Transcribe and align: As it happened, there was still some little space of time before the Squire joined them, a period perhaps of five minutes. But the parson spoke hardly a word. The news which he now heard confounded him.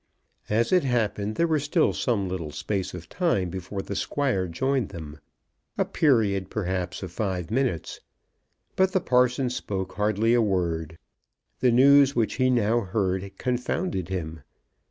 As 0.49 0.71
it 0.71 0.83
happened, 0.83 1.35
there 1.35 1.45
was 1.45 1.63
still 1.63 1.93
some 1.93 2.27
little 2.27 2.49
space 2.49 2.95
of 2.95 3.07
time 3.07 3.51
before 3.51 3.83
the 3.83 3.95
Squire 3.95 4.47
joined 4.47 4.89
them, 4.89 5.19
a 5.77 5.85
period 5.85 6.49
perhaps 6.49 7.03
of 7.03 7.11
five 7.11 7.51
minutes. 7.51 7.99
But 8.75 8.93
the 8.93 8.99
parson 8.99 9.51
spoke 9.51 9.93
hardly 9.93 10.33
a 10.33 10.41
word. 10.41 10.97
The 11.59 11.69
news 11.71 12.15
which 12.15 12.37
he 12.37 12.49
now 12.49 12.79
heard 12.79 13.37
confounded 13.37 14.09
him. 14.09 14.41